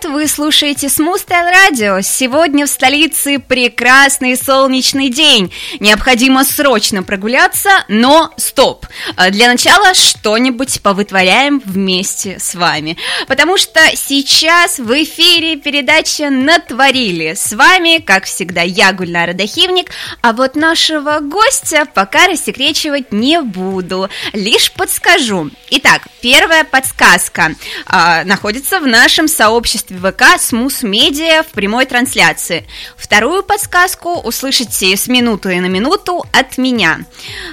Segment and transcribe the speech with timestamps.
[0.00, 0.14] Привет!
[0.14, 2.02] Вы слушаете Style Radio.
[2.02, 5.52] Сегодня в столице прекрасный солнечный день.
[5.80, 8.86] Необходимо срочно прогуляться, но стоп!
[9.16, 12.96] А для начала что-нибудь повытворяем вместе с вами.
[13.26, 17.34] Потому что сейчас в эфире передача «Натворили».
[17.34, 19.90] С вами, как всегда, я, Гульнара Дахивник,
[20.22, 25.50] а вот нашего гостя пока рассекречивать не буду, лишь подскажу.
[25.70, 27.54] Итак, первая подсказка
[27.86, 32.66] э, находится в нашем сообществе ВК Смус Медиа в прямой трансляции.
[32.96, 37.00] Вторую подсказку услышите с минуты на минуту от меня.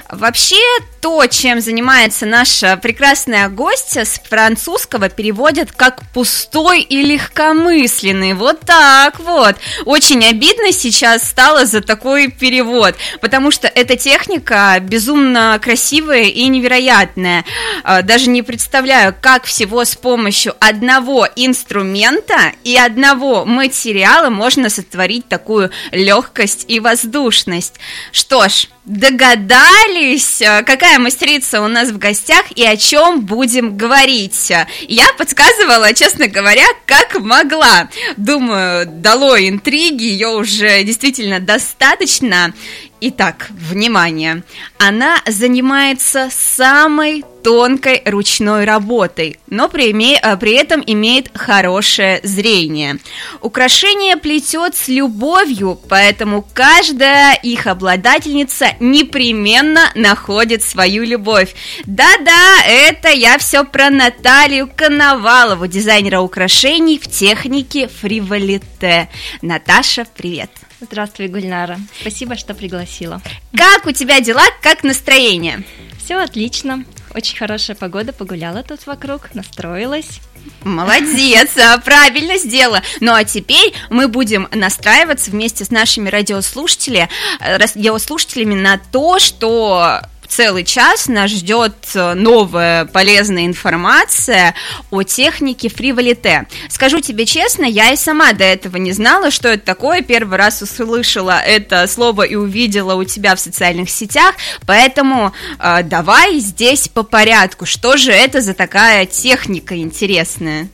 [0.10, 0.62] Вообще,
[1.02, 8.34] то, чем занимается наша прекрасная гостья, с французского переводят как «пустой и легкомысленный».
[8.34, 9.56] Вот так вот.
[9.86, 17.46] Очень обидно сейчас стало за такой перевод, потому что эта техника безумно красивая и невероятная.
[17.84, 22.25] А, даже не представляю, как всего с помощью одного инструмента
[22.64, 27.76] и одного материала можно сотворить такую легкость и воздушность.
[28.12, 34.52] Что ж, догадались, э, какая мастерица у нас в гостях и о чем будем говорить.
[34.88, 37.90] Я подсказывала, честно говоря, как могла.
[38.18, 42.54] Думаю, дало интриги, ее уже действительно достаточно.
[43.02, 44.44] Итак, внимание!
[44.78, 52.98] Она занимается самой тонкой ручной работой, но при, э, при этом имеет хорошее зрение.
[53.40, 61.54] Украшение плетет с любовью, поэтому каждая их обладательница непременно находит свою любовь.
[61.86, 69.08] Да-да, это я все про Наталью Коновалову, дизайнера украшений в технике фриволите.
[69.44, 70.50] Наташа, привет!
[70.82, 71.80] Здравствуй, Гульнара.
[72.02, 73.22] Спасибо, что пригласила.
[73.56, 75.64] Как у тебя дела, как настроение?
[76.04, 76.84] Все отлично.
[77.16, 80.20] Очень хорошая погода, погуляла тут вокруг, настроилась.
[80.66, 82.82] Молодец, а, правильно сделала.
[83.00, 87.08] Ну а теперь мы будем настраиваться вместе с нашими радиослушателями,
[87.40, 94.56] э, радиослушателями на то, что целый час нас ждет э, новая полезная информация
[94.92, 96.48] о технике фривалите.
[96.70, 100.02] Скажу тебе честно, я и сама до этого не знала, что это такое.
[100.02, 106.40] Первый раз услышала это слово и увидела у тебя в социальных сетях, поэтому э, давай
[106.40, 107.66] здесь по порядку.
[107.66, 110.70] Что же это за такая техника интересная?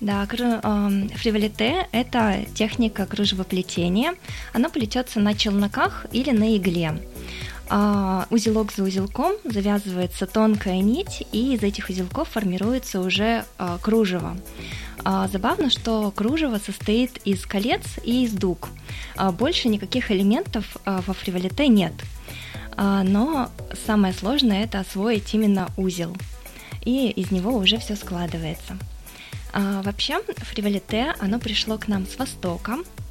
[0.00, 4.14] Да, эм, фривалите– это техника кружевоплетения.
[4.52, 7.00] Она плетется на челноках или на игле
[8.30, 14.36] узелок за узелком завязывается тонкая нить, и из этих узелков формируется уже а, кружево.
[15.04, 18.68] А, забавно, что кружево состоит из колец и из дуг.
[19.16, 21.92] А, больше никаких элементов а, во фриволите нет.
[22.76, 23.50] А, но
[23.86, 26.16] самое сложное это освоить именно узел,
[26.84, 28.76] и из него уже все складывается.
[29.52, 33.05] А, вообще, фриволите, оно пришло к нам с Востока, а,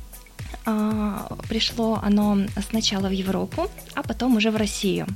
[1.47, 2.39] пришло оно
[2.69, 5.07] сначала в Европу, а потом уже в Россию.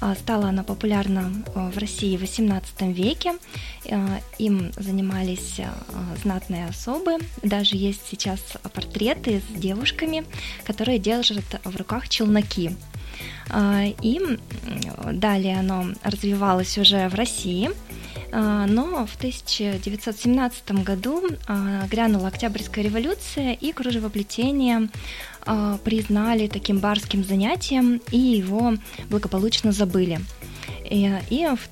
[0.00, 3.32] А, стало оно популярно а, в России в XVIII веке.
[4.38, 5.60] Им занимались
[6.22, 7.18] знатные особы.
[7.42, 8.40] Даже есть сейчас
[8.72, 10.24] портреты с девушками,
[10.64, 12.70] которые держат в руках челноки.
[13.52, 14.20] И
[15.12, 17.70] далее оно развивалось уже в России–
[18.36, 24.88] а, но в 1917 году а, грянула Октябрьская революция, и кружевоплетение
[25.46, 28.74] а, признали таким барским занятием, и его
[29.08, 30.20] благополучно забыли.
[30.90, 31.08] И,
[31.56, 31.68] в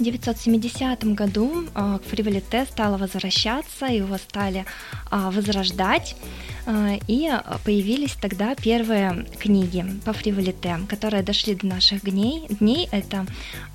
[0.00, 1.64] 1970 году
[2.08, 4.64] фриволите стало возвращаться, его стали
[5.10, 6.16] возрождать.
[6.70, 7.30] А, и
[7.64, 12.46] появились тогда первые книги по фриволите, которые дошли до наших дней.
[12.60, 12.88] дней.
[12.92, 13.26] Это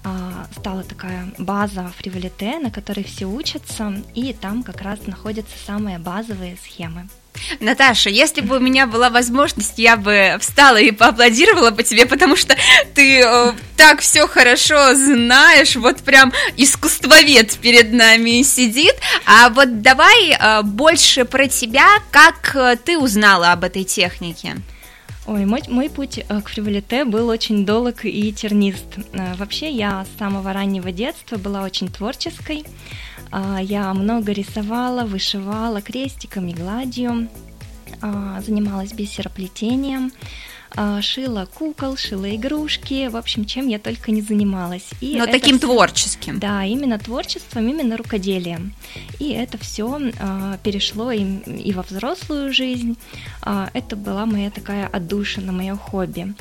[0.03, 5.97] а, стала такая база фриволите, на которой все учатся, и там как раз находятся самые
[5.97, 7.09] базовые схемы.
[7.59, 12.35] Наташа, если бы у меня была возможность, я бы встала и поаплодировала бы тебе, потому
[12.35, 12.56] что
[12.94, 18.96] ты э, так все хорошо знаешь, вот прям искусствовед перед нами сидит.
[19.26, 24.56] А вот давай э, больше про тебя, как э, ты узнала об этой технике.
[25.26, 28.97] Ой, мой, мой путь э, к фриволите был очень долг и тернист.
[29.14, 32.66] Э, вообще я с самого раннего детства была очень творческой.
[33.35, 37.30] А, я много рисовала, вышивала крестиками, гладью,
[38.00, 40.12] а, занималась бисероплетением.
[40.76, 44.88] а, шила кукол, шила игрушки, в общем, чем я только не занималась.
[45.02, 45.68] И Но таким все...
[45.68, 46.40] творческим.
[46.40, 48.74] Да, именно творчеством, именно рукоделием.
[49.20, 50.00] И это все
[50.64, 52.97] перешло и, и во взрослую жизнь.
[53.74, 56.34] Это была моя такая отдушина, мое хобби.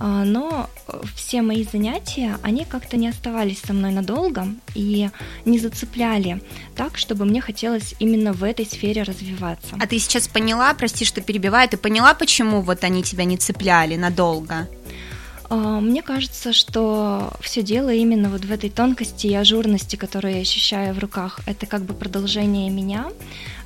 [0.00, 0.70] А, но
[1.14, 5.10] все мои занятия, они как-то не оставались со мной надолго и
[5.44, 6.42] не зацепляли
[6.74, 9.76] так, чтобы мне хотелось именно в этой сфере развиваться.
[9.78, 13.96] А ты сейчас поняла, прости, что перебиваю, ты поняла, почему вот они тебя не цепляли
[13.96, 14.68] надолго?
[15.50, 20.40] А, мне кажется, что все дело именно вот в этой тонкости и ажурности, которую я
[20.40, 21.40] ощущаю в руках.
[21.44, 23.10] Это как бы продолжение меня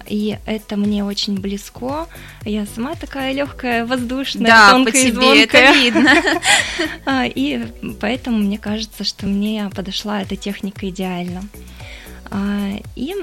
[0.06, 2.06] и это мне очень близко.
[2.44, 6.10] Я сама такая легкая, воздушная, да, тонкая по тебе это видно.
[7.06, 7.66] А, и
[8.00, 11.44] поэтому мне кажется, что мне подошла эта техника идеально.
[12.30, 13.14] А, и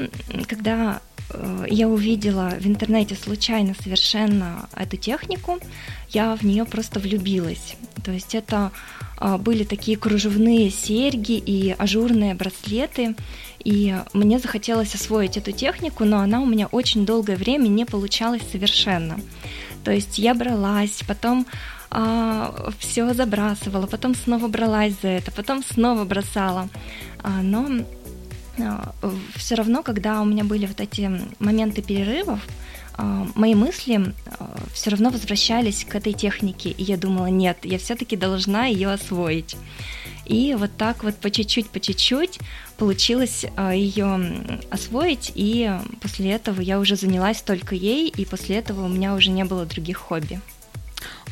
[0.47, 5.59] когда э, я увидела в интернете случайно совершенно эту технику,
[6.09, 7.75] я в нее просто влюбилась.
[8.03, 8.71] То есть это
[9.17, 13.15] а, были такие кружевные серьги и ажурные браслеты,
[13.63, 18.43] и мне захотелось освоить эту технику, но она у меня очень долгое время не получалась
[18.51, 19.19] совершенно.
[19.83, 21.47] То есть я бралась, потом
[21.89, 26.69] а, все забрасывала, потом снова бралась за это, потом снова бросала.
[27.23, 27.67] А, но
[28.59, 28.93] а,
[29.35, 32.39] все равно, когда у меня были вот эти моменты перерывов,
[32.93, 37.77] а, мои мысли а, все равно возвращались к этой технике, и я думала, нет, я
[37.77, 39.57] все-таки должна ее освоить.
[40.25, 42.39] И вот так вот по чуть-чуть, по чуть-чуть
[42.77, 44.19] получилось а, ее
[44.69, 45.71] освоить, и
[46.01, 49.65] после этого я уже занялась только ей, и после этого у меня уже не было
[49.65, 50.39] других хобби.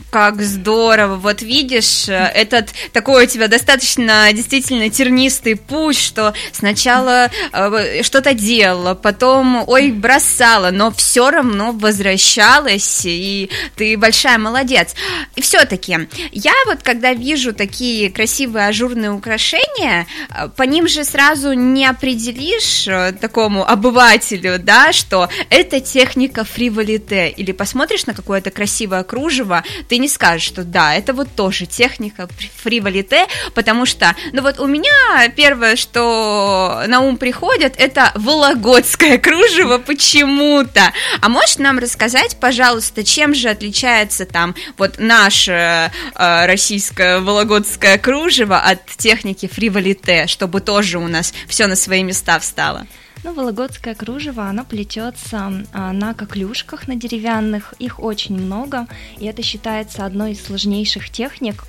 [0.09, 1.17] Как здорово!
[1.17, 8.33] Вот видишь, э, этот такой у тебя достаточно действительно тернистый путь, что сначала э, что-то
[8.33, 14.95] делала, потом, ой, бросала, но все равно возвращалась, и ты большая молодец.
[15.35, 21.53] И все-таки, я вот когда вижу такие красивые ажурные украшения, э, по ним же сразу
[21.53, 29.03] не определишь э, такому обывателю, да, что это техника фриволите, или посмотришь на какое-то красивое
[29.03, 33.25] кружево, ты не скажешь, что да, это вот тоже техника фриволите,
[33.55, 40.93] потому что, ну вот у меня первое, что на ум приходит, это вологодское кружево почему-то.
[41.21, 48.59] А можешь нам рассказать, пожалуйста, чем же отличается там вот наше э, российское вологодское кружево
[48.59, 52.85] от техники фриволите, чтобы тоже у нас все на свои места встало?
[53.23, 58.87] Ну, вологодское кружево, оно плетется а, на коклюшках, на деревянных, их очень много,
[59.17, 61.65] и это считается одной из сложнейших техник,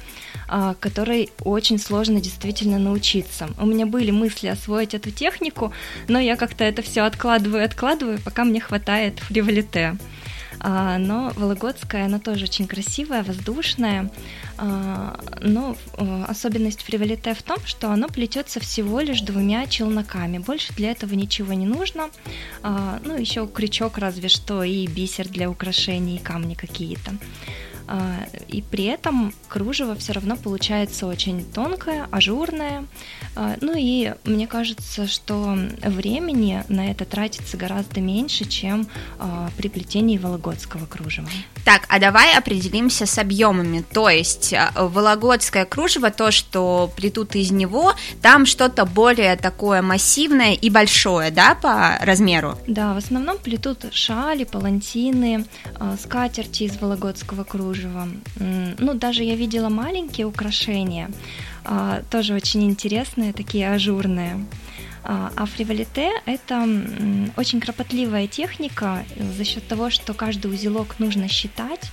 [0.46, 3.48] а, которой очень сложно действительно научиться.
[3.58, 5.72] У меня были мысли освоить эту технику,
[6.06, 9.96] но я как-то это все откладываю, откладываю, пока мне хватает фриволите.
[10.60, 14.10] А, но Вологодская, она тоже очень красивая, воздушная,
[14.58, 20.38] а, но э, особенность фриволите в том, что оно плетется всего лишь двумя челноками.
[20.38, 22.10] Больше для этого ничего не нужно.
[22.62, 27.12] А, ну, еще крючок разве что и бисер для украшений, камни какие-то.
[27.92, 32.86] А, и при этом кружево все равно получается очень тонкое, ажурное.
[33.34, 38.86] А, ну и мне кажется, что времени на это тратится гораздо меньше, чем
[39.18, 41.28] а, при плетении вологодского кружева.
[41.64, 43.84] Так, а давай определимся с объемами.
[43.92, 50.70] То есть вологодское кружево, то, что плетут из него, там что-то более такое массивное и
[50.70, 52.56] большое, да, по размеру?
[52.68, 55.44] Да, в основном плетут шали, палантины,
[56.00, 58.08] скатерти из вологодского кружева кружево.
[58.78, 61.10] Ну, даже я видела маленькие украшения,
[61.64, 64.44] а, тоже очень интересные, такие ажурные.
[65.02, 66.68] А, а фриволите– это
[67.36, 69.04] очень кропотливая техника
[69.36, 71.90] за счет того, что каждый узелок нужно считать,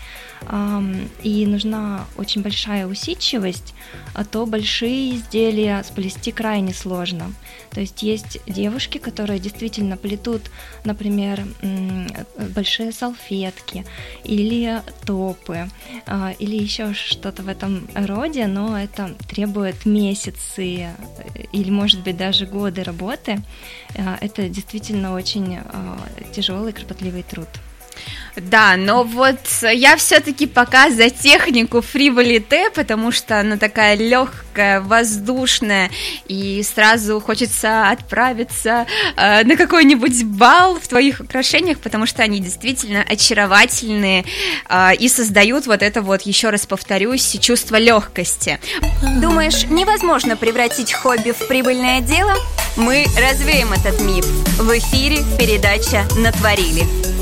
[1.24, 3.74] и нужна очень большая усидчивость,
[4.14, 7.34] а то большие изделия сплести крайне сложно.
[7.72, 10.50] То есть есть девушки, которые действительно плетут,
[10.84, 11.46] например,
[12.56, 13.86] большие салфетки
[14.24, 15.70] или топы,
[16.06, 20.96] а, или еще что-то в этом роде, но это требует месяцы э,
[21.52, 23.42] или, может быть, даже годы работы.
[23.96, 25.60] Э, это действительно очень
[26.32, 27.50] тяжелый, кропотливый труд.
[28.38, 35.90] Да, но вот я все-таки пока за технику фриволите, потому что она такая легкая, воздушная,
[36.28, 38.86] и сразу хочется отправиться
[39.16, 44.24] э, на какой-нибудь бал в твоих украшениях, потому что они действительно очаровательные
[44.70, 48.60] э, и создают вот это вот, еще раз повторюсь, чувство легкости.
[49.20, 52.36] Думаешь, невозможно превратить хобби в прибыльное дело?
[52.76, 54.26] Мы развеем этот миф.
[54.60, 57.17] В эфире передача «Натворили».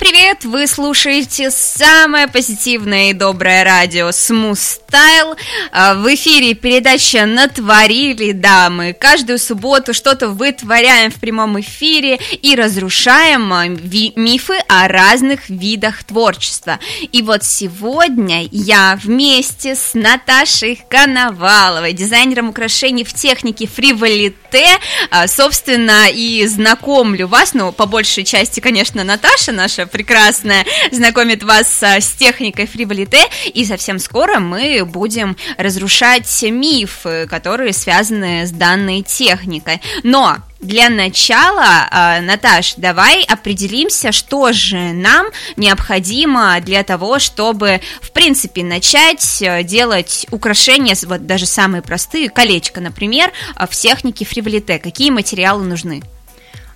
[0.00, 0.46] Привет!
[0.46, 5.36] Вы слушаете самое позитивное и доброе радио Smooth Style.
[5.72, 12.54] А, в эфире передача «Натворили», да, мы каждую субботу что-то вытворяем в прямом эфире и
[12.54, 16.78] разрушаем а, мифы о разных видах творчества.
[17.12, 24.66] И вот сегодня я вместе с Наташей Коноваловой, дизайнером украшений в технике фриволите,
[25.10, 31.82] а, собственно, и знакомлю вас, ну, по большей части, конечно, Наташа, наша прекрасная, знакомит вас
[31.82, 33.20] с техникой фриволите,
[33.52, 39.80] и совсем скоро мы будем разрушать мифы, которые связаны с данной техникой.
[40.02, 48.12] Но для начала, а, Наташ, давай определимся, что же нам необходимо для того, чтобы, в
[48.12, 54.78] принципе, начать э, делать украшения, вот даже самые простые, колечко, например, в технике фриволите.
[54.78, 56.02] Какие материалы нужны?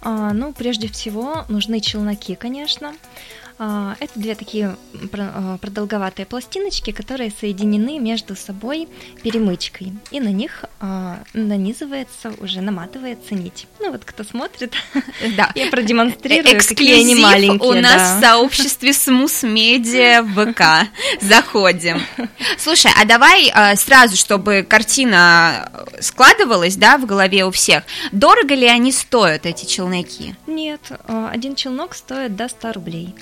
[0.04, 2.94] А, ну, прежде всего, нужны челноки, конечно.
[3.56, 4.76] А, это две такие
[5.12, 8.88] а, продолговатые пластиночки, которые соединены между собой
[9.23, 13.68] перемычкой, и на них а, нанизывается, уже наматывается нить.
[13.78, 14.75] Ну вот кто смотрит,
[15.37, 15.52] да.
[15.54, 17.70] я продемонстрирую, Эксклюзив какие они маленькие.
[17.70, 18.18] у нас да.
[18.18, 20.88] в сообществе Смус Медиа ВК.
[21.20, 22.02] Заходим.
[22.58, 25.70] Слушай, а давай сразу, чтобы картина
[26.00, 30.34] складывалась, да, в голове у всех, дорого ли они стоят, эти челноки?
[30.46, 33.14] Нет, один челнок стоит до 100 рублей.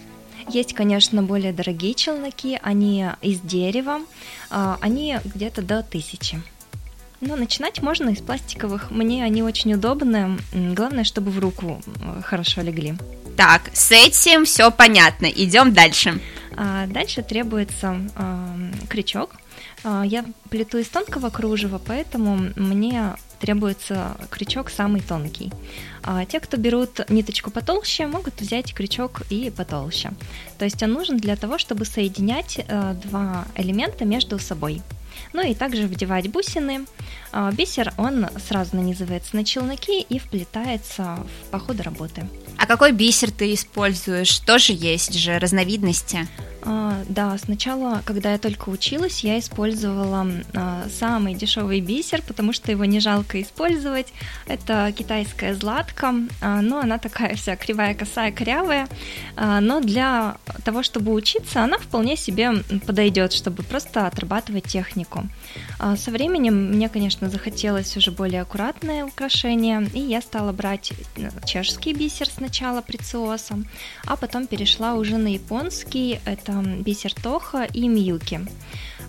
[0.48, 4.00] Есть, конечно, более дорогие челноки, они из дерева,
[4.50, 6.40] а, они где-то до тысячи.
[7.20, 8.90] Но начинать можно из пластиковых.
[8.90, 10.38] Мне они очень удобные.
[10.52, 11.80] Главное, чтобы в руку
[12.24, 12.94] хорошо легли.
[13.36, 15.26] Так, с этим все понятно.
[15.26, 16.20] Идем дальше.
[16.56, 19.36] А дальше требуется э, крючок.
[19.84, 25.50] Я плету из тонкого кружева, поэтому мне требуется крючок самый тонкий.
[26.04, 30.12] А те, кто берут ниточку потолще, могут взять крючок и потолще.
[30.58, 34.80] То есть он нужен для того, чтобы соединять э, два элемента между собой.
[35.32, 36.86] Ну и также вдевать бусины.
[37.32, 42.26] А, бисер, он сразу нанизывается на челноки и вплетается в, по ходу работы.
[42.58, 44.38] А какой бисер ты используешь?
[44.38, 46.28] Тоже есть же разновидности.
[46.64, 52.70] А, да, сначала, когда я только училась, я использовала а, самый дешевый бисер, потому что
[52.70, 54.12] его не жалко использовать.
[54.46, 58.86] Это китайская златка, а, но она такая вся кривая, косая, корявая.
[59.34, 62.52] А, но для того, чтобы учиться, она вполне себе
[62.86, 65.26] подойдет, чтобы просто отрабатывать технику.
[65.80, 71.30] А, со временем мне, конечно, захотелось уже более аккуратное украшение, и я стала брать э,
[71.44, 73.66] чешский бисер сначала прециосом,
[74.04, 76.18] а потом перешла уже на японский.
[76.24, 76.52] Это
[76.84, 78.40] бисер Тоха и Мьюки.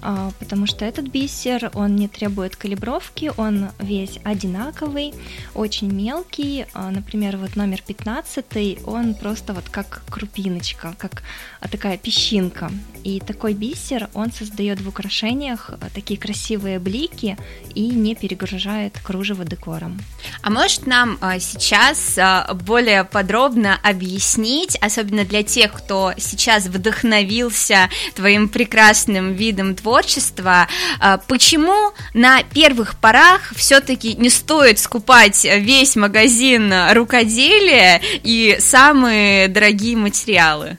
[0.05, 5.13] А, потому что этот бисер, он не требует калибровки, он весь одинаковый,
[5.55, 11.23] очень мелкий, а, например, вот номер 15, он просто вот как крупиночка, как
[11.61, 12.69] а, такая песчинка.
[13.05, 17.37] И такой бисер, он создает в украшениях такие красивые блики
[17.73, 19.99] и не перегружает кружево декором.
[20.41, 22.17] А может нам сейчас
[22.65, 30.67] более подробно объяснить, особенно для тех, кто сейчас вдохновился твоим прекрасным видом творчества, творчества.
[30.99, 39.95] А, почему на первых порах все-таки не стоит скупать весь магазин рукоделия и самые дорогие
[39.95, 40.77] материалы?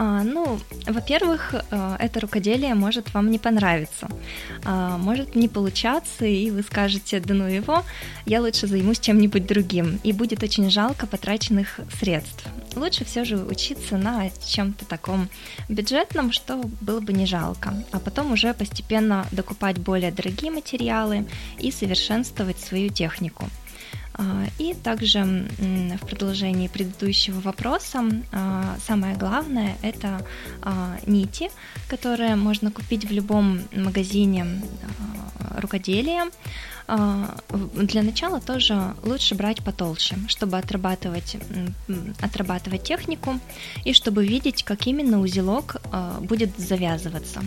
[0.00, 4.08] А, ну, во-первых, а, это рукоделие может вам не понравиться,
[4.64, 7.82] а, может не получаться, и вы скажете, да ну его,
[8.24, 12.46] я лучше займусь чем-нибудь другим, и будет очень жалко потраченных средств.
[12.76, 15.28] Лучше все же учиться на чем-то таком
[15.68, 21.26] бюджетном, что было бы не жалко, а потом уже постепенно докупать более дорогие материалы
[21.58, 23.48] и совершенствовать свою технику.
[24.18, 30.26] А, и также в продолжении предыдущего вопроса а, самое главное это
[30.60, 31.50] а, нити,
[31.88, 34.60] которые можно купить в любом магазине
[35.56, 36.30] рукоделия.
[36.88, 41.36] Для начала тоже лучше брать потолще, чтобы отрабатывать,
[42.20, 43.38] отрабатывать технику
[43.84, 45.82] и чтобы видеть, как именно узелок
[46.22, 47.42] будет завязываться.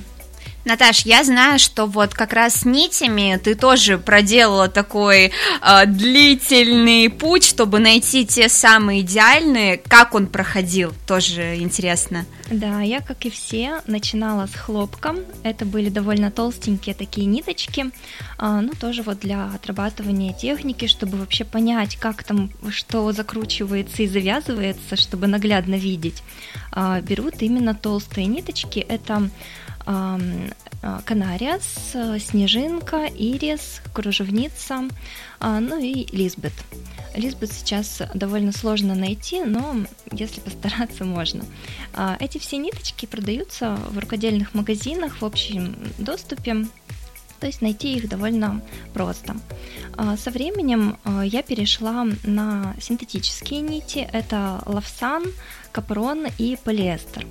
[0.64, 5.32] Наташ, я знаю, что вот как раз с нитями ты тоже проделала такой
[5.62, 9.78] э, длительный путь, чтобы найти те самые идеальные.
[9.78, 12.26] Как он проходил, тоже интересно.
[12.52, 15.22] Да, я, как и все, начинала с хлопком.
[15.42, 17.88] Это были довольно толстенькие такие ниточки,
[18.38, 24.08] э, ну тоже вот для отрабатывания техники, чтобы вообще понять, как там что закручивается и
[24.08, 26.22] завязывается, чтобы наглядно видеть.
[26.72, 28.78] Э, берут именно толстые ниточки.
[28.78, 29.30] Это
[31.06, 34.88] Канариас, Снежинка, Ирис, Кружевница,
[35.40, 36.54] ну и Лизбет.
[37.16, 39.76] Лизбет сейчас довольно сложно найти, но
[40.12, 41.46] если постараться, можно.
[42.20, 46.66] Эти все ниточки продаются в рукодельных магазинах в общем доступе,
[47.40, 48.62] то есть найти их довольно
[48.94, 49.36] просто.
[50.18, 55.24] Со временем я перешла на синтетические нити, это лавсан,
[55.72, 57.26] капрон и полиэстер.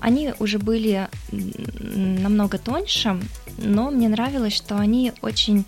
[0.00, 3.20] Они уже были намного тоньше,
[3.58, 5.66] но мне нравилось, что они очень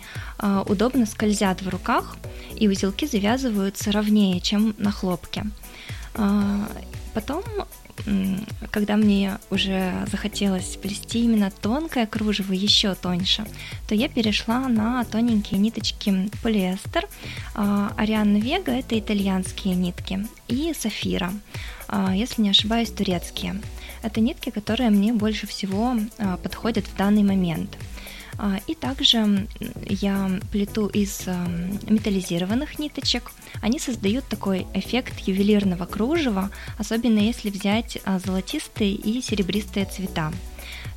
[0.65, 2.17] удобно скользят в руках,
[2.55, 5.45] и узелки завязываются ровнее, чем на хлопке.
[7.13, 7.43] Потом
[8.71, 13.45] когда мне уже захотелось плести именно тонкое кружево еще тоньше,
[13.87, 17.07] то я перешла на тоненькие ниточки полиэстер.
[17.53, 21.35] Арианна Вега– это итальянские нитки, и Сафира, а,
[22.13, 23.61] если не ошибаюсь, турецкие.
[24.01, 27.77] Это нитки, которые мне больше всего а, подходят в данный момент–
[28.37, 29.47] а, и также
[29.87, 31.25] я плету из
[31.87, 33.31] металлизированных ниточек.
[33.61, 40.31] Они создают такой эффект ювелирного кружева, особенно если взять а, золотистые и серебристые цвета.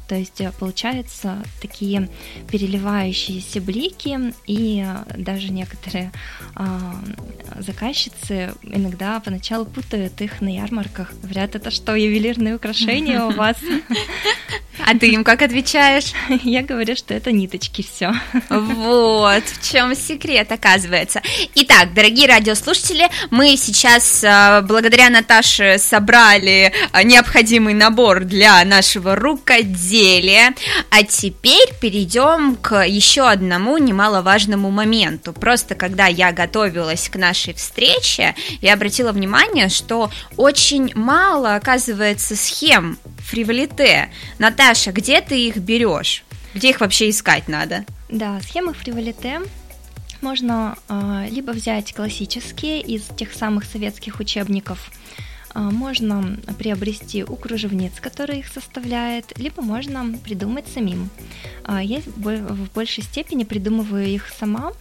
[0.09, 2.09] То есть э, получаются такие
[2.51, 6.13] переливающиеся блики, и э, даже некоторые
[6.57, 6.65] э,
[7.59, 11.13] заказчицы иногда поначалу путают их на ярмарках.
[11.23, 13.59] Говорят, это что, ювелирные украшения у вас?
[14.87, 16.13] А ты им как отвечаешь?
[16.43, 18.13] Я говорю, что это ниточки, все.
[18.49, 21.21] Вот, в чем секрет, оказывается.
[21.55, 24.25] Итак, дорогие радиослушатели, мы сейчас
[24.67, 26.73] благодаря Наташе собрали
[27.05, 30.55] необходимый набор для нашего рукоделия изделия.
[30.91, 35.33] А теперь перейдем к еще одному немаловажному моменту.
[35.33, 42.99] Просто когда я готовилась к нашей встрече, я обратила внимание, что очень мало, оказывается, схем
[43.19, 44.11] фриволите.
[44.39, 46.25] Наташа, где ты их берешь?
[46.55, 47.85] Где их вообще искать надо?
[48.09, 49.41] Да, схемы фриволите
[50.21, 54.91] можно э, либо взять классические из тех самых советских учебников,
[55.55, 61.11] можно приобрести у кружевниц, которые их составляют, либо можно придумать самим.
[61.65, 64.73] А, я в большей степени придумываю их сама,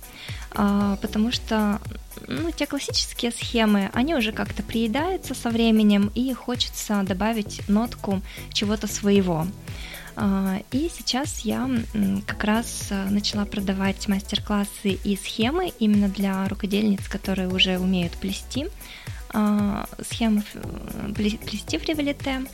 [0.52, 1.80] а, потому что
[2.28, 8.22] ну, те классические схемы, они уже как-то приедаются со временем, и хочется добавить нотку
[8.54, 9.48] чего-то своего.
[10.72, 11.70] И сейчас я
[12.26, 18.66] как раз начала продавать мастер-классы и схемы именно для рукодельниц, которые уже умеют плести.
[19.34, 20.44] А, схемы
[21.16, 22.46] плести в ревелите.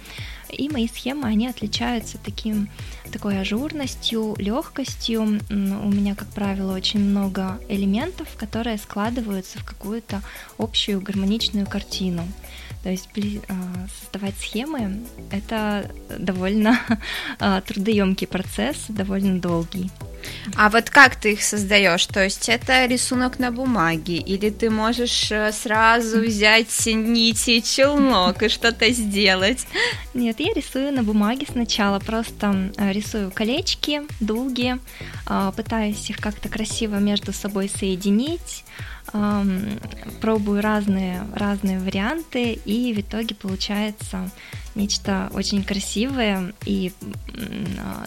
[0.49, 2.69] И мои схемы, они отличаются таким,
[3.11, 5.21] такой ажурностью, легкостью.
[5.49, 10.21] У меня, как правило, очень много элементов, которые складываются в какую-то
[10.57, 12.27] общую гармоничную картину.
[12.83, 13.09] То есть
[13.47, 13.53] а,
[14.01, 14.99] создавать схемы—
[15.31, 16.79] это довольно
[17.39, 19.89] а, трудоемкий процесс, довольно долгий.
[20.55, 22.05] А вот как ты их создаешь?
[22.05, 28.43] То есть это рисунок на бумаге, или ты можешь э, сразу взять нити и челнок
[28.43, 29.65] и что-то сделать?
[30.13, 34.77] Нет, я рисую на бумаге сначала, просто э, рисую колечки, дуги,
[35.25, 38.63] а, пытаюсь их как-то красиво между собой соединить,
[40.21, 44.29] пробую разные, разные варианты, и в итоге получается
[44.75, 46.91] нечто очень красивое, и
[47.79, 48.05] а,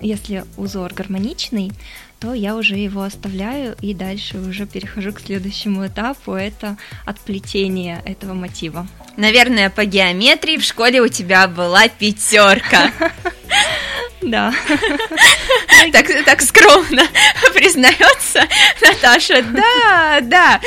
[0.00, 1.72] если узор гармоничный,
[2.18, 8.34] то я уже его оставляю и дальше уже перехожу к следующему этапу, это отплетение этого
[8.34, 8.86] мотива.
[9.16, 12.90] Наверное, по геометрии в школе у тебя была пятерка.
[14.22, 14.52] Да.
[15.92, 17.02] Так, так скромно
[17.54, 18.42] признается
[18.80, 19.42] Наташа.
[19.42, 20.60] Да, да.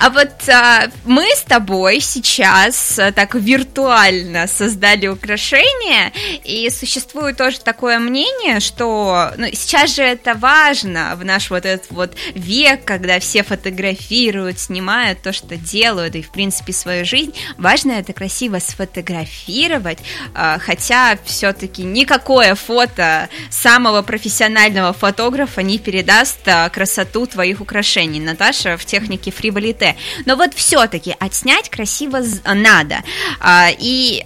[0.00, 6.12] А вот а, мы с тобой сейчас а, так виртуально создали украшение,
[6.44, 11.90] и существует тоже такое мнение, что ну, сейчас же это важно в наш вот этот
[11.90, 17.34] вот век, когда все фотографируют, снимают то, что делают, и в принципе свою жизнь.
[17.58, 19.98] Важно это красиво сфотографировать,
[20.34, 28.20] а, хотя все-таки никакое фото самого профессионального фотографа не передаст а, красоту твоих украшений.
[28.20, 29.96] Наташа в технике фриболите.
[30.24, 33.02] Но вот все-таки отснять красиво надо.
[33.40, 34.24] А, и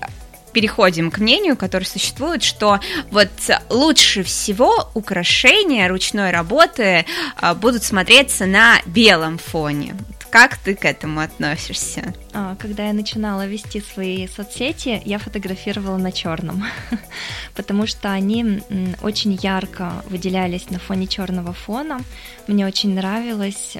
[0.53, 3.31] переходим к мнению, которое существует, что вот
[3.69, 7.05] лучше всего украшения ручной работы
[7.37, 9.97] а, будут смотреться на белом фоне.
[10.31, 12.15] Как ты к этому относишься?
[12.33, 16.65] А, когда я начинала вести свои соцсети, я фотографировала на черном,
[17.57, 18.63] потому что они
[19.03, 22.01] очень ярко выделялись на фоне черного фона.
[22.47, 23.77] Мне очень нравилось,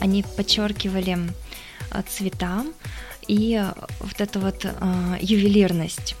[0.00, 1.16] они подчеркивали
[1.90, 2.64] а, цвета
[3.26, 3.62] и
[4.00, 6.16] вот эту вот а, ювелирность.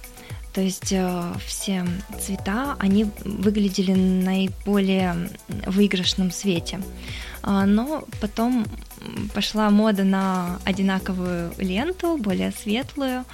[0.54, 1.84] То есть э, все
[2.20, 5.30] цвета, они выглядели наиболее
[5.66, 6.80] выигрышном свете.
[7.42, 8.64] А, но потом
[9.34, 13.24] пошла мода на одинаковую ленту, более светлую,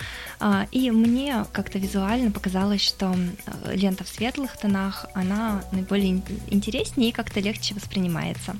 [0.40, 3.14] а, и мне как-то визуально показалось, что
[3.70, 8.56] лента в светлых тонах, она наиболее интереснее и как-то легче воспринимается.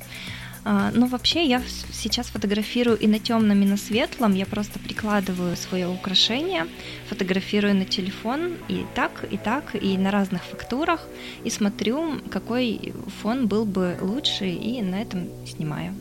[0.65, 4.35] А, но вообще я сейчас фотографирую и на темном, и на светлом.
[4.35, 6.67] Я просто прикладываю свое украшение,
[7.09, 11.07] фотографирую на телефон и так, и так, и на разных фактурах,
[11.45, 12.93] и смотрю, какой
[13.23, 15.95] фон был бы лучше, и на этом снимаю.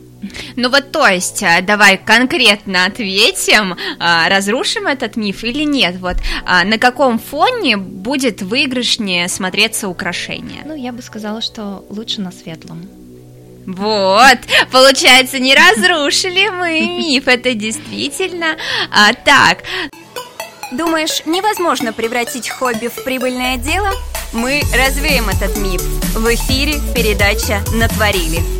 [0.56, 5.96] Ну вот, то есть, а, давай конкретно ответим, а, разрушим этот миф или нет?
[5.96, 10.62] Вот на каком фоне будет выигрышнее смотреться украшение?
[10.66, 12.86] Ну, я бы сказала, что лучше на светлом.
[13.66, 14.38] Вот,
[14.72, 18.56] получается, не разрушили мы миф, это действительно
[18.90, 19.64] а, так.
[20.72, 23.90] Думаешь, невозможно превратить хобби в прибыльное дело?
[24.32, 25.82] Мы развеем этот миф.
[26.14, 28.59] В эфире передача «Натворили».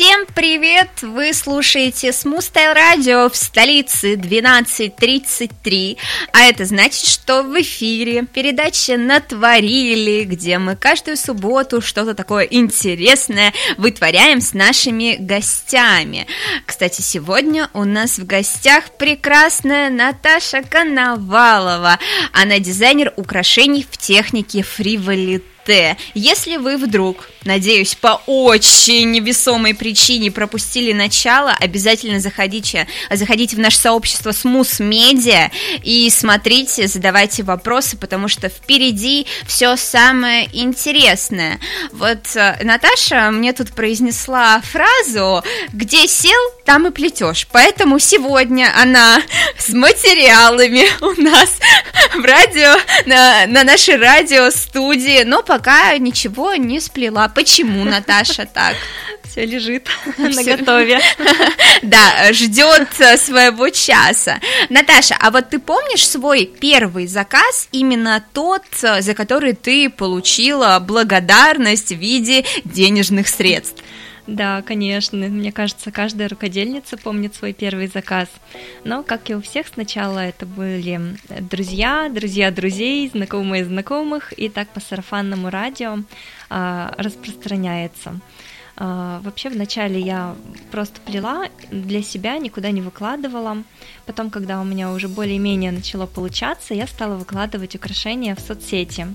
[0.00, 0.88] Всем привет!
[1.02, 5.98] Вы слушаете Style Radio в столице 12.33,
[6.32, 13.52] а это значит, что в эфире передача «Натворили», где мы каждую субботу что-то такое интересное
[13.76, 16.26] вытворяем с нашими гостями.
[16.64, 21.98] Кстати, сегодня у нас в гостях прекрасная Наташа Коновалова.
[22.32, 25.96] Она дизайнер украшений в технике фриволит Т.
[26.14, 33.78] Если вы вдруг, надеюсь, по очень невесомой причине пропустили начало, обязательно заходите, заходите в наше
[33.78, 35.50] сообщество Смус Медиа
[35.82, 41.60] и смотрите, задавайте вопросы, потому что впереди все самое интересное.
[41.92, 45.42] Вот э, Наташа мне тут произнесла фразу
[45.72, 47.46] «Где сел, там и плетешь».
[47.52, 49.22] Поэтому сегодня она
[49.58, 51.50] с материалами у нас
[52.14, 57.28] в радио, на, на нашей радиостудии, но пока ничего не сплела.
[57.28, 58.76] Почему, Наташа, так?
[59.24, 61.00] Все лежит на готове.
[61.82, 64.40] Да, ждет э, своего часа.
[64.68, 70.78] Наташа, а вот ты помнишь свой первый заказ, именно тот, э, за который ты получила
[70.80, 73.82] благодарность в виде денежных средств?
[74.26, 75.16] Да, конечно.
[75.28, 78.28] Мне кажется, каждая рукодельница помнит свой первый заказ.
[78.84, 81.00] Но, как и у всех, сначала это были
[81.40, 85.98] друзья, друзья друзей, знакомые знакомых, и так по сарафанному радио
[86.48, 88.20] а, распространяется.
[88.82, 90.34] А, вообще вначале я
[90.70, 93.58] просто плела для себя, никуда не выкладывала.
[94.06, 99.06] Потом, когда у меня уже более-менее начало получаться, я стала выкладывать украшения в соцсети.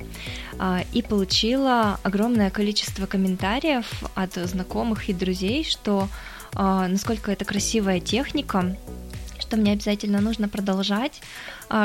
[0.60, 6.10] А, и получила огромное количество комментариев от знакомых и друзей, что
[6.54, 8.78] а, насколько это красивая техника,
[9.40, 11.22] что мне обязательно нужно продолжать,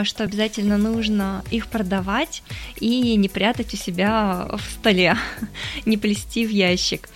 [0.04, 2.42] что обязательно нужно их продавать
[2.78, 5.16] и не прятать у себя в столе,
[5.86, 7.08] не плести в ящик.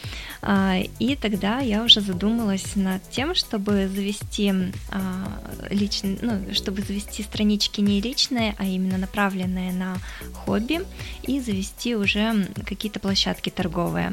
[0.47, 4.53] А, и тогда я уже задумалась над тем, чтобы завести
[4.91, 9.97] а, личный, ну, чтобы завести странички не личные, а именно направленные на
[10.35, 10.81] хобби,
[11.23, 14.13] и завести уже какие-то площадки торговые.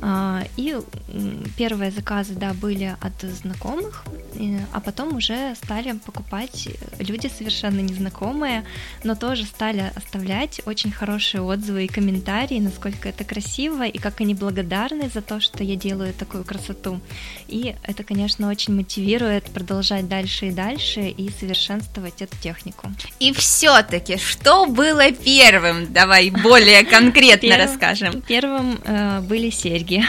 [0.00, 0.78] А, и
[1.56, 4.04] первые заказы, да, были от знакомых,
[4.72, 8.64] а потом уже стали покупать люди совершенно незнакомые,
[9.04, 14.34] но тоже стали оставлять очень хорошие отзывы и комментарии, насколько это красиво и как они
[14.34, 17.00] благодарны за то, что я делаю такую красоту.
[17.46, 22.90] И это, конечно, очень мотивирует продолжать дальше и дальше и совершенствовать эту технику.
[23.20, 25.92] И все-таки, что было первым?
[25.92, 28.22] Давай более конкретно расскажем.
[28.22, 30.04] Первым э, были серьги.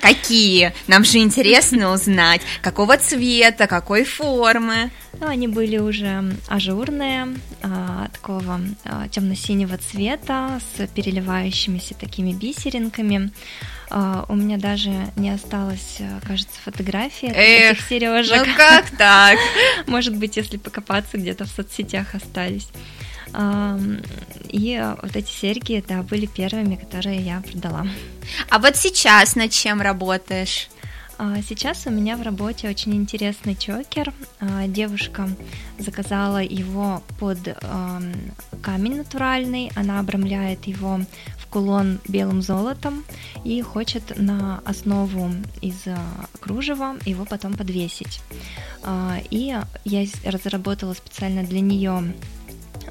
[0.00, 0.72] Какие?
[0.86, 4.90] Нам же интересно узнать, какого цвета, какой формы.
[5.18, 7.28] Ну, они были уже ажурные,
[7.62, 13.30] а, такого а, темно-синего цвета, с переливающимися такими бисеринками.
[13.88, 18.46] А, у меня даже не осталось, а, кажется, фотографии Эх, этих сережек.
[18.46, 19.38] Ну как так?
[19.86, 22.68] Может быть, если покопаться, где-то в соцсетях остались.
[24.48, 27.86] И вот эти серьги, да, были первыми, которые я продала.
[28.48, 30.68] А вот сейчас над чем работаешь?
[31.18, 34.12] А, сейчас у меня в работе очень интересный чокер.
[34.38, 35.28] А, девушка
[35.78, 37.38] заказала его под
[38.62, 39.70] камень натуральный.
[39.74, 41.00] Она обрамляет его
[41.38, 43.04] в кулон белым золотом
[43.44, 45.30] и хочет на основу
[45.62, 45.84] из
[46.40, 48.20] кружева его потом подвесить.
[49.30, 52.14] И я разработала специально для нее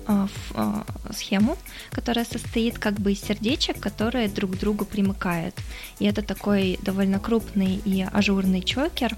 [0.07, 1.57] а, а, схему,
[1.91, 5.55] которая состоит как бы из сердечек, которые друг к другу примыкают.
[5.99, 9.15] И это такой довольно крупный и ажурный чокер.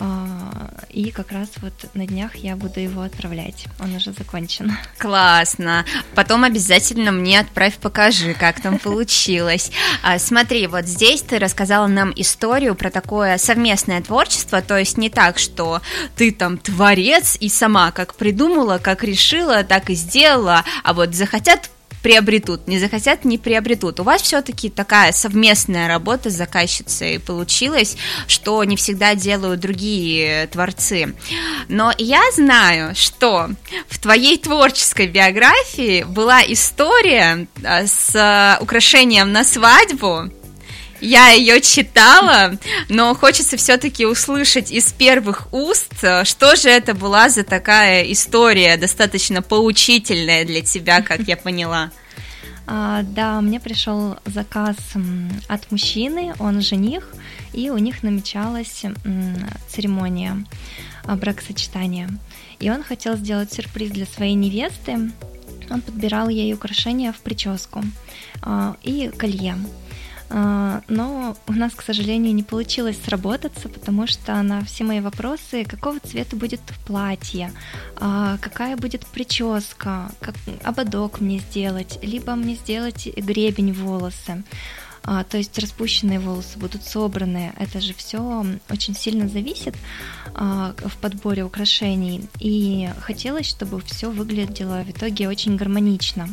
[0.00, 3.66] А, и как раз вот на днях я буду его отправлять.
[3.78, 4.72] Он уже закончен.
[4.98, 5.84] Классно.
[6.14, 9.70] Потом обязательно мне отправь, покажи, как там получилось.
[10.02, 15.10] А, смотри, вот здесь ты рассказала нам историю про такое совместное творчество, то есть не
[15.10, 15.82] так, что
[16.16, 21.70] ты там творец и сама как придумала, как решила, так и сделала, а вот захотят
[22.02, 24.00] приобретут, не захотят, не приобретут.
[24.00, 31.14] У вас все-таки такая совместная работа с заказчицей получилась, что не всегда делают другие творцы.
[31.68, 33.50] Но я знаю, что
[33.88, 40.30] в твоей творческой биографии была история а, с украшением на свадьбу,
[41.00, 42.58] я ее читала,
[42.88, 45.92] но хочется все-таки услышать из первых уст,
[46.24, 51.90] что же это была за такая история, достаточно поучительная для тебя, как я поняла.
[52.72, 54.76] А, да, мне пришел заказ
[55.48, 57.12] от мужчины, он жених,
[57.52, 58.84] и у них намечалась
[59.68, 60.44] церемония
[61.04, 62.08] а, бракосочетания.
[62.60, 65.10] И он хотел сделать сюрприз для своей невесты.
[65.68, 67.82] Он подбирал ей украшения в прическу
[68.42, 69.56] а, и колье.
[70.32, 75.64] А, но у нас, к сожалению, не получилось сработаться, потому что на все мои вопросы,
[75.64, 77.52] какого цвета будет платье,
[77.96, 84.44] а, какая будет прическа, как ободок мне сделать, либо мне сделать гребень волосы,
[85.02, 87.52] а, то есть распущенные волосы будут собраны.
[87.58, 89.74] Это же все очень сильно зависит
[90.32, 92.28] в подборе украшений.
[92.38, 96.28] И хотелось, чтобы все выглядело в итоге очень гармонично.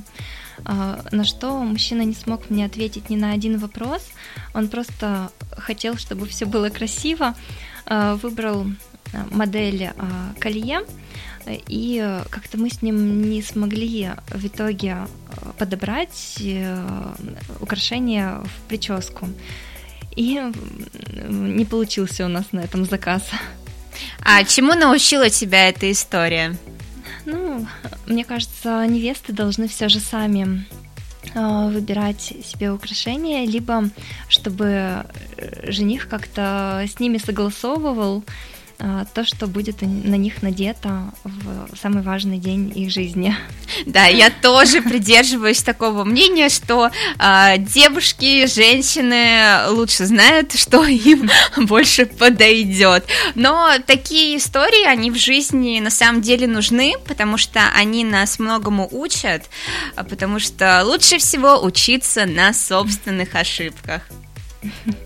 [0.66, 4.02] А, на что мужчина не смог мне ответить ни на один вопрос.
[4.54, 7.36] Он просто хотел, чтобы все было красиво,
[7.86, 8.66] а, выбрал
[9.14, 9.92] а, модель
[10.40, 10.82] колье,
[11.50, 15.08] и как-то мы с ним не смогли в итоге
[15.58, 16.86] подобрать э,
[17.62, 19.30] украшение в прическу.
[20.18, 20.42] И
[21.30, 23.24] не получился у нас на этом заказ.
[24.26, 26.58] А чему научила тебя эта история?
[27.28, 27.68] Ну,
[28.06, 30.66] мне кажется, невесты должны все же сами
[31.36, 33.90] а, выбирать себе украшения, либо
[34.30, 34.66] чтобы
[35.36, 38.24] э, жених как-то с ними согласовывал,
[38.78, 43.36] то, что будет на них надето в самый важный день их жизни.
[43.86, 52.06] Да, я тоже придерживаюсь такого мнения, что э, девушки, женщины лучше знают, что им больше
[52.06, 53.06] подойдет.
[53.36, 58.88] Но такие истории, они в жизни на самом деле нужны, потому что они нас многому
[58.92, 59.44] учат,
[59.96, 64.04] потому что лучше всего учиться на собственных ошибках.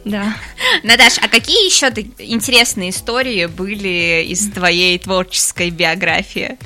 [0.06, 0.36] Да.
[0.84, 1.88] Наташ, а какие еще
[2.20, 6.58] интересные истории были из твоей творческой биографии?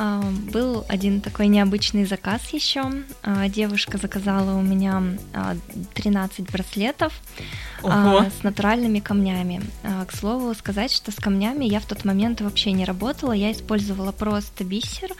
[0.00, 2.84] А, был один такой необычный заказ еще.
[3.24, 5.02] А, девушка заказала у меня
[5.94, 7.12] 13 а, браслетов
[7.82, 8.24] Ого.
[8.40, 9.60] с натуральными камнями.
[9.82, 14.12] К слову сказать, что с камнями я в тот момент вообще не работала, я использовала
[14.12, 15.10] просто бисер,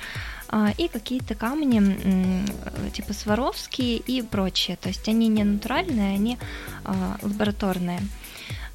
[0.79, 2.45] и какие-то камни
[2.91, 4.77] типа Сваровские и прочие.
[4.77, 6.39] То есть они не натуральные, они
[6.85, 8.01] а, лабораторные.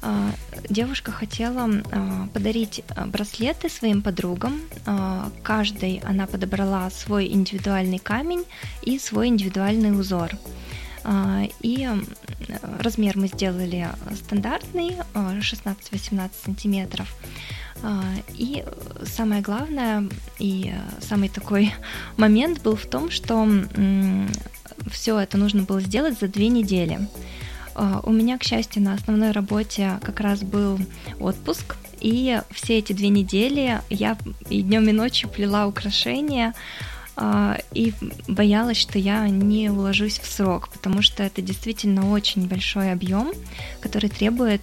[0.02, 0.30] А,
[0.68, 1.68] девушка хотела
[2.32, 4.60] подарить браслеты своим подругам.
[5.42, 8.44] Каждой она подобрала свой индивидуальный камень
[8.82, 10.30] и свой индивидуальный узор.
[11.60, 11.88] И
[12.78, 17.14] размер мы сделали стандартный, 16-18 сантиметров.
[17.82, 18.02] А,
[18.34, 18.64] и
[19.04, 20.08] самое главное
[20.38, 21.74] и самый такой
[22.16, 23.46] момент был в том, что
[24.90, 27.08] все это нужно было сделать за две недели.
[27.74, 30.78] А, у меня, к счастью, на основной работе как раз был
[31.18, 34.16] отпуск, и все эти две недели я
[34.48, 36.54] и днем и ночью плела украшения,
[37.16, 37.92] а, и
[38.28, 43.32] боялась, что я не уложусь в срок, потому что это действительно очень большой объем,
[43.80, 44.62] который требует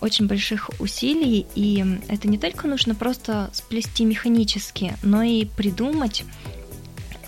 [0.00, 6.24] очень больших усилий, и это не только нужно просто сплести механически, но и придумать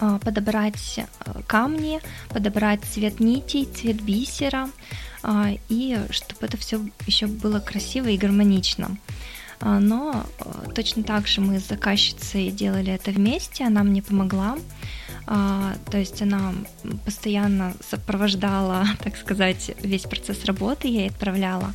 [0.01, 4.71] а, подобрать а, камни, подобрать цвет нитей, цвет бисера,
[5.69, 8.97] и чтобы это все еще было красиво и гармонично.
[9.61, 10.25] Но
[10.73, 14.57] точно так же мы с заказчицей делали это вместе, она мне помогла,
[15.27, 16.55] то есть она
[17.05, 21.75] постоянно сопровождала, так сказать, весь процесс работы, я ей отправляла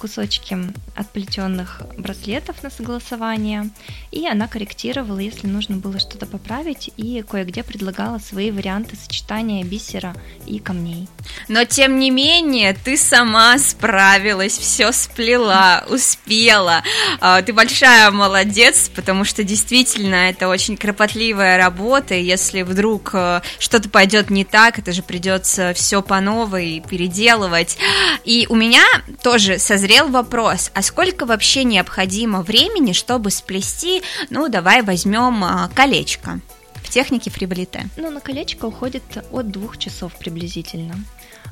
[0.00, 0.56] кусочки
[0.94, 3.70] отплетенных браслетов на согласование,
[4.10, 10.14] и она корректировала, если нужно было что-то поправить, и кое-где предлагала свои варианты сочетания бисера
[10.46, 11.08] и камней.
[11.48, 16.82] Но тем не менее, ты сама справилась, все сплела, успела.
[17.20, 23.40] а, ты большая молодец, потому что действительно это очень кропотливая работа, и если вдруг э,
[23.58, 27.78] что-то пойдет не так, это же придется все по новой переделывать.
[28.24, 28.84] И у меня
[29.22, 36.40] тоже созрел вопрос, а сколько вообще необходимо времени, чтобы сплести, ну, давай возьмем а, колечко
[36.76, 37.88] в технике фриболите?
[37.96, 40.94] Ну, на колечко уходит от двух часов приблизительно.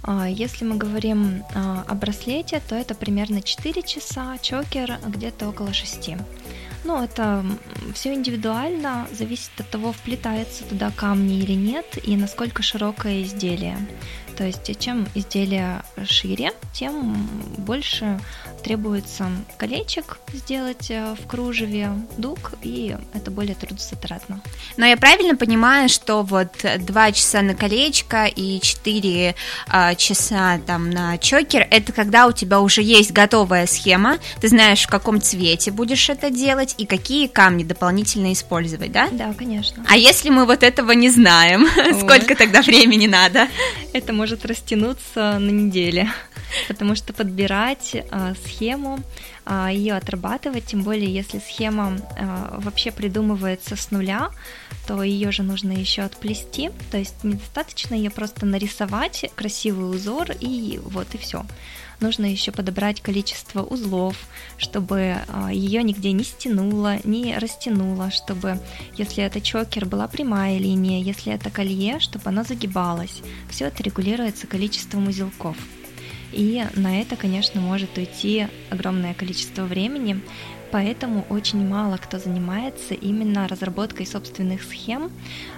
[0.03, 5.73] А, если мы говорим а, о браслете, то это примерно 4 часа, чокер где-то около
[5.73, 6.11] 6.
[6.85, 7.45] Ну, это
[7.95, 13.79] все индивидуально, зависит от того, вплетается туда камни или нет, и насколько широкое изделие.
[14.37, 18.19] То есть чем изделие шире, тем больше
[18.65, 24.41] требуется колечек сделать э, в кружеве, дуг, и это более трудозатратно.
[24.77, 29.35] Но я правильно понимаю, что вот 2 часа на колечко и 4
[29.69, 34.83] а, часа там на чокер, это когда у тебя уже есть готовая схема, ты знаешь,
[34.83, 39.09] в каком цвете будешь это делать и какие камни дополнительно использовать, да?
[39.13, 39.85] Да, конечно.
[39.89, 41.67] А если мы вот этого не знаем,
[42.01, 43.49] сколько тогда времени надо?
[43.93, 46.09] Это может растянуться на неделе,
[46.69, 49.01] потому что подбирать а, схему,
[49.45, 54.31] а, ее отрабатывать, тем более если схема а, вообще придумывается с нуля,
[54.87, 60.81] то ее же нужно еще отплести, то есть недостаточно ее просто нарисовать красивый узор и
[60.83, 61.45] вот и все.
[62.01, 64.17] Нужно еще подобрать количество узлов,
[64.59, 65.17] чтобы
[65.51, 68.61] ее нигде не стянуло, не растянуло, чтобы,
[68.97, 73.23] если это чокер, была прямая линия, если это колье, чтобы она загибалась.
[73.49, 75.57] Все это регулируется количеством узелков.
[76.33, 80.21] И на это, конечно, может уйти огромное количество времени,
[80.75, 85.09] поэтому очень мало кто занимается именно разработкой собственных схем.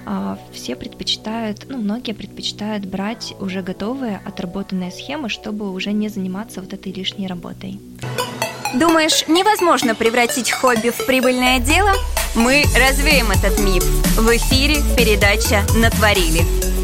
[0.05, 6.61] А, все предпочитают, ну, многие предпочитают брать уже готовые, отработанные схемы, чтобы уже не заниматься
[6.61, 7.81] вот этой лишней работой.
[8.75, 11.93] Думаешь, невозможно превратить хобби в прибыльное дело?
[12.35, 13.85] Мы развеем этот миф.
[14.19, 16.76] В эфире передача «Натворили».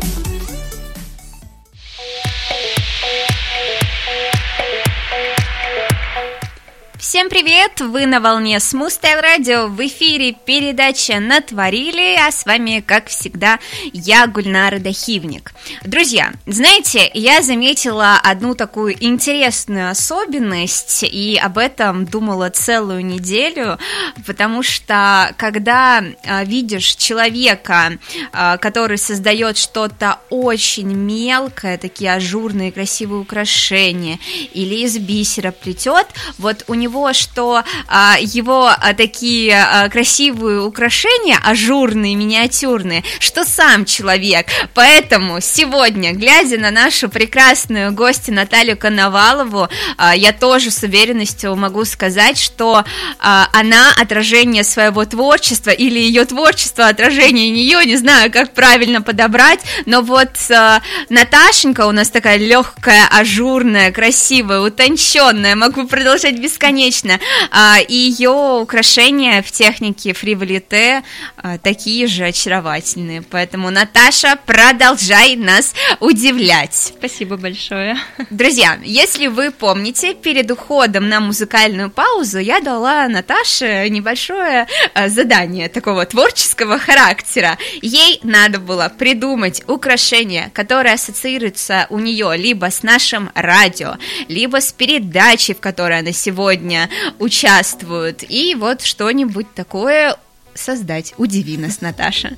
[7.13, 7.79] Всем привет!
[7.83, 9.67] Вы на волне Смустайл Радио.
[9.67, 13.59] В эфире передача «Натворили», а с вами, как всегда,
[13.93, 15.53] я, Гульнара Дахивник.
[15.85, 23.79] Друзья, знаете, я заметила одну такую интересную особенность, и об этом думала целую неделю,
[24.27, 27.99] потому что, когда а, видишь человека,
[28.33, 34.19] а, который создает что-то очень мелкое, такие ажурные красивые украшения,
[34.55, 36.07] или из бисера плетет,
[36.39, 43.85] вот у него что а, его а, такие а, красивые украшения, ажурные, миниатюрные, что сам
[43.85, 44.47] человек.
[44.75, 51.85] Поэтому сегодня, глядя на нашу прекрасную гостью Наталью Коновалову, а, я тоже с уверенностью могу
[51.85, 52.85] сказать, что
[53.19, 59.61] а, она отражение своего творчества или ее творчество отражение нее, не знаю, как правильно подобрать,
[59.87, 67.19] но вот а, Наташенька у нас такая легкая, ажурная, красивая, утонченная, могу продолжать бесконечно Отлично.
[67.51, 71.03] А, и ее украшения в технике фриволите
[71.39, 73.23] а, такие же очаровательные.
[73.23, 76.93] Поэтому, Наташа, продолжай нас удивлять.
[76.99, 77.97] Спасибо большое.
[78.29, 85.71] Друзья, если вы помните, перед уходом на музыкальную паузу я дала Наташе небольшое а, задание
[85.71, 87.57] такого творческого характера.
[87.81, 93.97] Ей надо было придумать украшение, которое ассоциируется у нее либо с нашим радио,
[94.29, 96.82] либо с передачей, в которой она сегодня
[97.19, 98.25] участвуют.
[98.29, 100.17] И вот что-нибудь такое
[100.55, 101.15] создать.
[101.17, 102.37] Удиви нас, Наташа.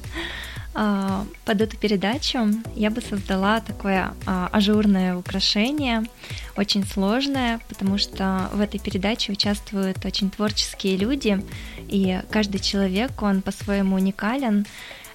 [0.77, 6.03] А, под эту передачу я бы создала такое а, ажурное украшение,
[6.57, 11.41] очень сложное, потому что в этой передаче участвуют очень творческие люди,
[11.89, 14.67] и каждый человек, он по-своему уникален,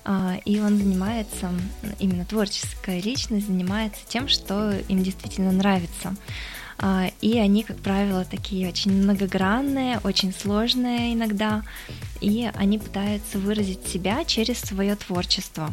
[0.05, 1.51] а, и он занимается,
[1.99, 6.15] именно творческая личность занимается тем, что им действительно нравится.
[6.81, 11.63] А, и они, как правило, такие очень многогранные, очень сложные иногда,
[12.21, 15.69] и они пытаются выразить себя через свое творчество.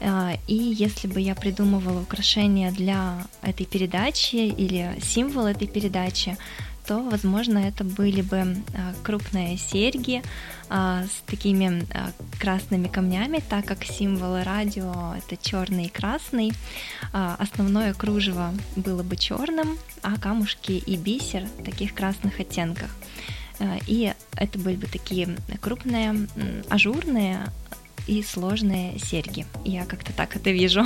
[0.00, 6.38] А, и если бы я придумывала украшения для этой передачи или символ этой передачи,
[6.90, 10.24] то, возможно, это были бы а, крупные серьги
[10.68, 16.52] а, с такими а, красными камнями, так как символы радио это черный и красный.
[17.12, 22.90] Основное кружево было бы черным, а камушки и бисер в таких красных оттенках.
[23.86, 26.26] И это были бы такие крупные,
[26.68, 27.52] ажурные
[28.08, 29.46] и сложные серьги.
[29.64, 30.84] Я как-то так это вижу.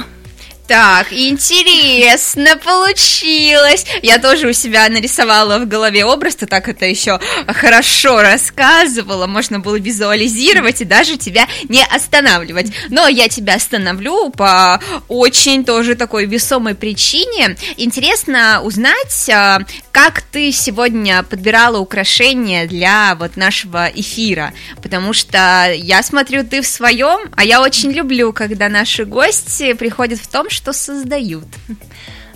[0.67, 3.85] Так, интересно получилось.
[4.03, 9.61] Я тоже у себя нарисовала в голове образ, ты так это еще хорошо рассказывала, можно
[9.61, 12.73] было визуализировать и даже тебя не останавливать.
[12.89, 17.57] Но я тебя остановлю по очень тоже такой весомой причине.
[17.77, 19.59] Интересно узнать, а,
[19.93, 26.67] как ты сегодня подбирала украшения для вот нашего эфира, потому что я смотрю, ты в
[26.67, 31.49] своем, а я очень люблю, когда наши гости приходят в том, что создают.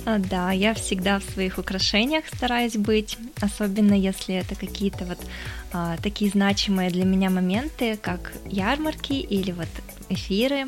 [0.04, 5.18] А, да, я всегда в своих украшениях стараюсь быть, особенно если это какие-то вот
[5.72, 9.68] а, такие значимые для меня моменты, как ярмарки или вот
[10.08, 10.64] эфиры.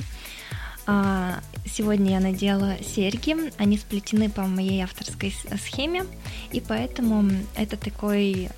[0.87, 6.05] А, сегодня я надела серьги, они сплетены по моей авторской схеме,
[6.53, 8.51] и поэтому это такой,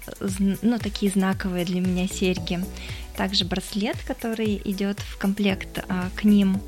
[0.62, 2.58] ну, такие знаковые для меня серьги.
[3.16, 6.60] Также браслет, который идет в комплект а, к ним.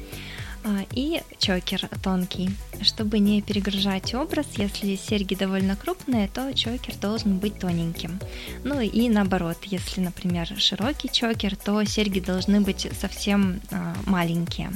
[0.64, 2.50] А, и чокер тонкий.
[2.80, 8.18] Чтобы не перегружать образ, если серьги довольно крупные, то чокер должен быть тоненьким.
[8.64, 14.70] Ну и наоборот, если, например, широкий чокер, то серьги должны быть совсем а, маленькие,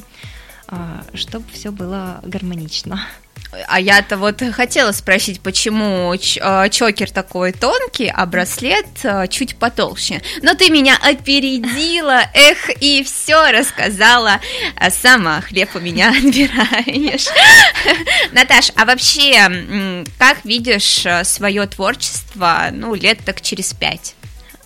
[0.66, 3.00] а, чтобы все было гармонично.
[3.66, 10.20] А я-то вот хотела спросить, почему э, чокер такой тонкий, а браслет э, чуть потолще.
[10.42, 14.40] Но ты меня опередила, эх, и все рассказала
[14.76, 15.40] а сама.
[15.40, 17.26] Хлеб у меня отбираешь.
[18.32, 24.14] Наташ, а вообще, как видишь э, свое творчество, ну, лет так через пять?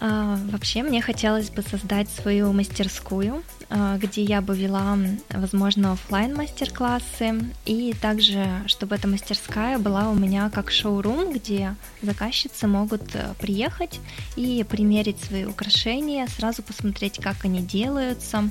[0.05, 4.99] А, вообще, мне хотелось бы создать свою мастерскую, а, где я бы вела,
[5.31, 12.67] возможно, офлайн мастер-классы, и также, чтобы эта мастерская была у меня как шоурум, где заказчицы
[12.67, 14.01] могут э, приехать
[14.35, 18.51] и примерить свои украшения, сразу посмотреть, как они делаются,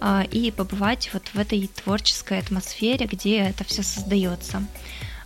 [0.00, 4.62] а, и побывать вот в этой творческой атмосфере, где это все создается.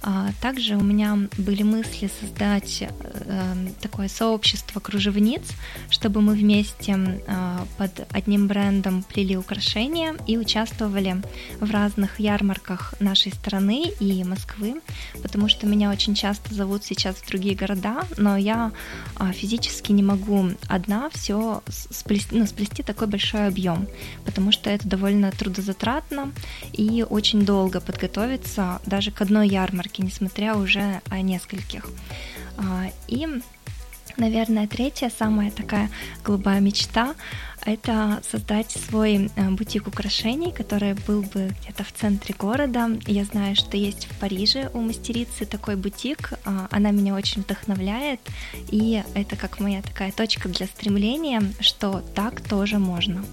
[0.03, 5.42] А, также у меня были мысли создать э, такое сообщество кружевниц,
[5.90, 11.20] чтобы мы вместе а, под одним брендом плели украшения и участвовали
[11.61, 14.80] в разных ярмарках нашей страны и Москвы,
[15.22, 18.72] потому что меня очень часто зовут сейчас в другие города, но я
[19.16, 23.88] а, физически не могу одна все сплести, ну, сплести такой большой объем,
[24.24, 26.32] потому что это довольно трудозатратно
[26.72, 31.86] и очень долго подготовиться даже к одной ярмарке ярмарки, несмотря уже о нескольких.
[32.57, 33.26] А, и,
[34.16, 35.91] наверное, третья, самая такая
[36.24, 37.14] голубая мечта–
[37.64, 42.89] это создать свой э, бутик украшений, который был бы где-то в центре города.
[43.07, 48.20] Я знаю, что есть в Париже у мастерицы такой бутик, а, она меня очень вдохновляет,
[48.70, 53.24] и это как моя такая точка для стремления, что так тоже можно.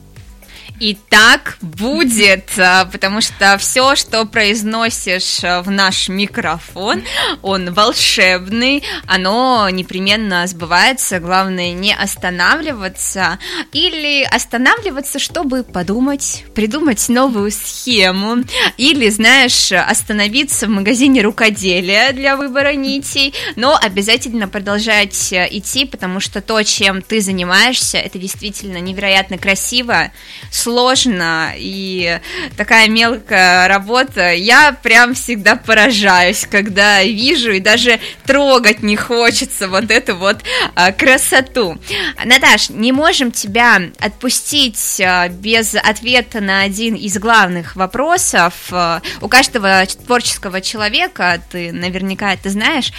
[0.79, 7.03] И так будет, а, потому что все, что произносишь а, в наш микрофон,
[7.41, 11.19] он волшебный, оно непременно сбывается.
[11.19, 13.39] Главное не останавливаться
[13.71, 18.43] или останавливаться, чтобы подумать, придумать новую схему,
[18.77, 26.41] или, знаешь, остановиться в магазине рукоделия для выбора нитей, но обязательно продолжать идти, потому что
[26.41, 30.11] то, чем ты занимаешься, это действительно невероятно красиво,
[30.51, 32.19] сложно и
[32.57, 34.33] такая мелкая работа.
[34.33, 40.37] Я прям всегда поражаюсь, когда вижу и даже трогать не хочется вот эту вот
[40.75, 41.77] а, красоту.
[42.23, 48.53] Наташ, не можем тебя отпустить а, без ответа на один из главных вопросов.
[48.71, 52.91] А, у каждого творческого человека, ты наверняка это знаешь,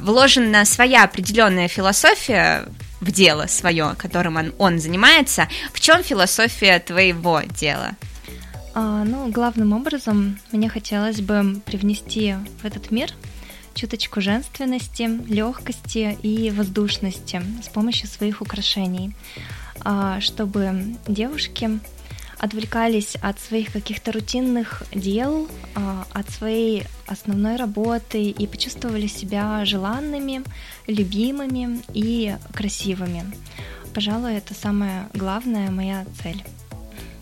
[0.00, 2.64] вложена своя определенная философия
[3.04, 5.48] в дело свое, которым он, он занимается.
[5.72, 7.92] В чем философия твоего дела?
[8.74, 13.10] А, ну, главным образом мне хотелось бы привнести в этот мир
[13.74, 19.14] чуточку женственности, легкости и воздушности с помощью своих украшений,
[19.80, 21.80] а, чтобы девушки
[22.38, 30.42] отвлекались от своих каких-то рутинных дел, а, от своей основной работы и почувствовали себя желанными,
[30.86, 33.24] любимыми и красивыми.
[33.94, 36.42] Пожалуй, это самая главная моя цель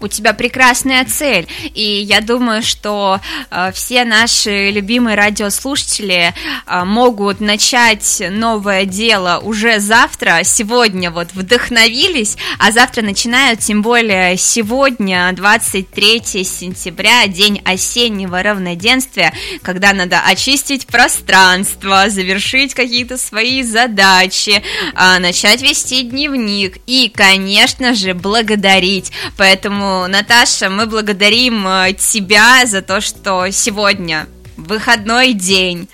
[0.03, 1.47] у тебя прекрасная цель.
[1.75, 6.35] И я думаю, что э, все наши любимые радиослушатели
[6.67, 10.41] э, могут начать новое дело уже завтра.
[10.45, 19.33] Сегодня вот вдохновились, а завтра начинают, тем более сегодня, 23 сентября, день осеннего равноденствия,
[19.63, 24.63] когда надо очистить пространство, завершить какие-то свои задачи,
[24.95, 29.13] э, начать вести дневник и, конечно же, благодарить.
[29.37, 34.27] Поэтому Наташа, мы благодарим э, тебя за то, что сегодня
[34.57, 35.89] выходной день,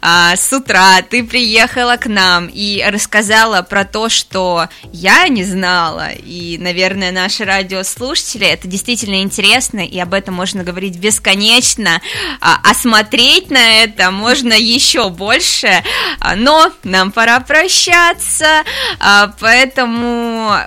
[0.00, 6.10] а, с утра ты приехала к нам и рассказала про то, что я не знала,
[6.10, 12.00] и, наверное, наши радиослушатели, это действительно интересно, и об этом можно говорить бесконечно,
[12.40, 15.82] а, а смотреть на это можно еще больше,
[16.20, 18.62] а, но нам пора прощаться,
[19.40, 20.58] поэтому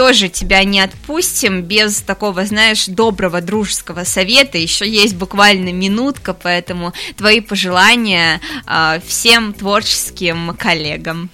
[0.00, 4.56] тоже тебя не отпустим без такого, знаешь, доброго дружеского совета.
[4.56, 11.28] Еще есть буквально минутка, поэтому твои пожелания э, всем творческим коллегам.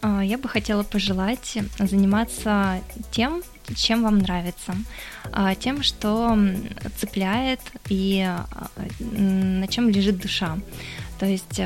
[0.00, 3.42] А, я бы хотела пожелать заниматься тем,
[3.74, 4.76] чем вам нравится,
[5.32, 6.38] а, тем, что
[6.96, 8.30] цепляет и
[9.00, 10.56] на чем лежит душа.
[11.18, 11.60] То есть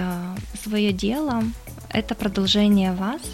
[0.65, 1.45] свое дело–
[1.93, 3.21] это продолжение вас–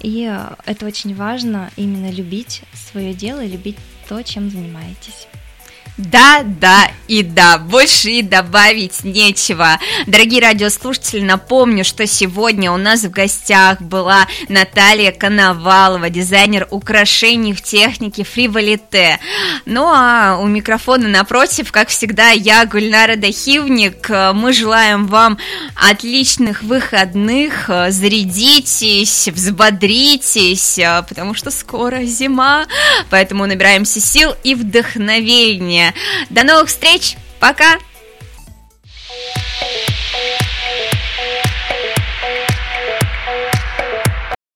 [0.00, 0.22] и
[0.64, 3.76] это очень важно, именно любить свое дело и любить
[4.08, 5.28] то, чем занимаетесь.
[5.98, 9.80] Да, да и да, больше и добавить нечего.
[10.06, 17.62] Дорогие радиослушатели, напомню, что сегодня у нас в гостях была Наталья Коновалова, дизайнер украшений в
[17.62, 19.18] технике фривалите.
[19.64, 24.08] Ну а у микрофона напротив, как всегда, я, Гульнара Дахивник.
[24.34, 25.38] Мы желаем вам
[25.74, 30.78] отличных выходных, зарядитесь, взбодритесь,
[31.08, 32.66] потому что скоро зима,
[33.10, 35.87] поэтому набираемся сил и вдохновения.
[36.30, 37.16] До новых встреч!
[37.40, 37.78] Пока!